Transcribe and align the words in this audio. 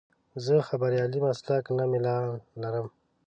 زه 0.43 0.51
د 0.59 0.65
خبریالۍ 0.69 1.19
مسلک 1.27 1.63
ته 1.77 1.83
میلان 1.91 2.23
لرم. 2.61 2.87